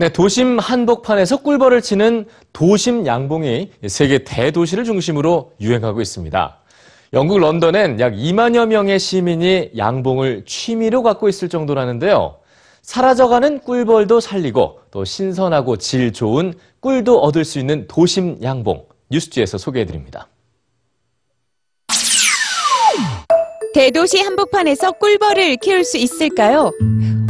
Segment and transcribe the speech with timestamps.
[0.00, 2.24] 네, 도심 한복판에서 꿀벌을 치는
[2.54, 6.56] 도심 양봉이 세계 대도시를 중심으로 유행하고 있습니다.
[7.12, 12.36] 영국 런던엔 약 2만여 명의 시민이 양봉을 취미로 갖고 있을 정도라는데요.
[12.80, 20.28] 사라져가는 꿀벌도 살리고 또 신선하고 질 좋은 꿀도 얻을 수 있는 도심 양봉 뉴스지에서 소개해드립니다.
[23.74, 26.72] 대도시 한복판에서 꿀벌을 키울 수 있을까요?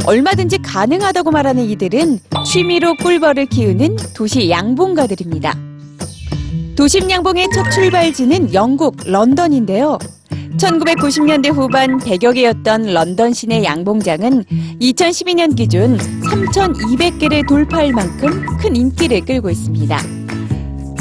[0.05, 5.55] 얼마든지 가능하다고 말하는 이들은 취미로 꿀벌을 키우는 도시 양봉가들입니다.
[6.75, 9.99] 도심 양봉의 첫 출발지는 영국 런던인데요.
[10.57, 14.45] 1990년대 후반 100여 개였던 런던 시내 양봉장은
[14.81, 19.97] 2012년 기준 3,200개를 돌파할 만큼 큰 인기를 끌고 있습니다.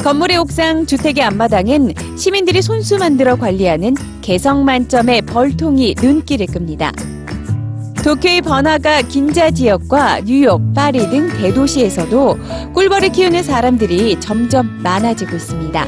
[0.03, 6.93] 건물의 옥상, 주택의 앞마당엔 시민들이 손수 만들어 관리하는 개성 만점의 벌통이 눈길을 끕니다.
[8.03, 12.39] 도쿄의 번화가 긴자 지역과 뉴욕, 파리 등 대도시에서도
[12.73, 15.87] 꿀벌을 키우는 사람들이 점점 많아지고 있습니다.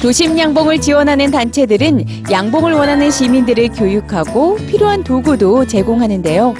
[0.00, 6.54] 도심 양봉을 지원하는 단체들은 양봉을 원하는 시민들을 교육하고 필요한 도구도 제공하는데요.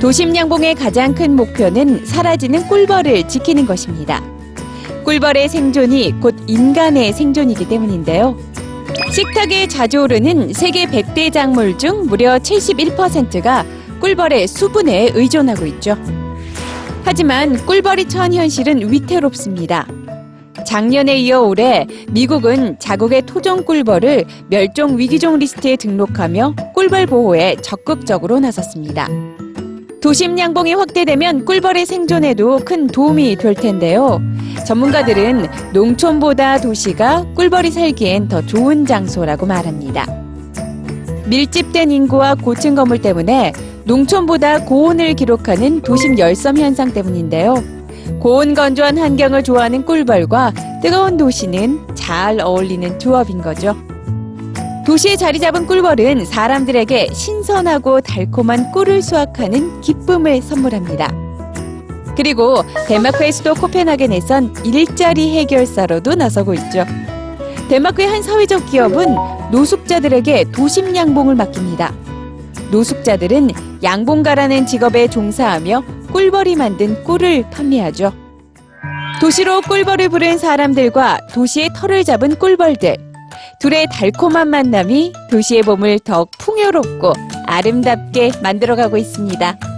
[0.00, 4.22] 도심 양봉의 가장 큰 목표는 사라지는 꿀벌을 지키는 것입니다.
[5.04, 8.36] 꿀벌의 생존이 곧 인간의 생존이기 때문인데요.
[9.18, 13.66] 식탁에 자주 오르는 세계 100대 작물 중 무려 71%가
[14.00, 15.96] 꿀벌의 수분에 의존하고 있죠.
[17.02, 19.88] 하지만 꿀벌이 처한 현실은 위태롭습니다.
[20.64, 29.08] 작년에 이어 올해 미국은 자국의 토종 꿀벌을 멸종 위기종 리스트에 등록하며 꿀벌 보호에 적극적으로 나섰습니다.
[30.00, 34.20] 도심 양봉이 확대되면 꿀벌의 생존에도 큰 도움이 될 텐데요.
[34.68, 40.04] 전문가들은 농촌보다 도시가 꿀벌이 살기엔 더 좋은 장소라고 말합니다.
[41.24, 47.54] 밀집된 인구와 고층 건물 때문에 농촌보다 고온을 기록하는 도심 열섬 현상 때문인데요.
[48.20, 50.52] 고온 건조한 환경을 좋아하는 꿀벌과
[50.82, 53.74] 뜨거운 도시는 잘 어울리는 조합인 거죠.
[54.84, 61.27] 도시에 자리 잡은 꿀벌은 사람들에게 신선하고 달콤한 꿀을 수확하는 기쁨을 선물합니다.
[62.18, 66.84] 그리고 덴마크의 수도 코펜하겐에선 일자리 해결사로도 나서고 있죠.
[67.68, 69.14] 덴마크의 한 사회적 기업은
[69.52, 71.94] 노숙자들에게 도심 양봉을 맡깁니다.
[72.72, 73.50] 노숙자들은
[73.84, 78.12] 양봉가라는 직업에 종사하며 꿀벌이 만든 꿀을 판매하죠.
[79.20, 82.96] 도시로 꿀벌을 부른 사람들과 도시의 털을 잡은 꿀벌들.
[83.60, 87.12] 둘의 달콤한 만남이 도시의 봄을 더욱 풍요롭고
[87.46, 89.77] 아름답게 만들어가고 있습니다.